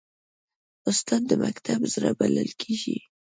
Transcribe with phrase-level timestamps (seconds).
[0.89, 2.97] استاد د مکتب زړه بلل کېږي.